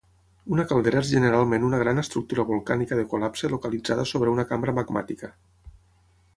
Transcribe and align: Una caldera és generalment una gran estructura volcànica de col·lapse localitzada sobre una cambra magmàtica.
Una 0.53 0.63
caldera 0.69 1.01
és 1.05 1.11
generalment 1.15 1.67
una 1.67 1.81
gran 1.83 2.03
estructura 2.03 2.47
volcànica 2.53 2.99
de 3.01 3.05
col·lapse 3.13 3.53
localitzada 3.55 4.09
sobre 4.15 4.35
una 4.37 4.47
cambra 4.55 4.77
magmàtica. 4.81 5.35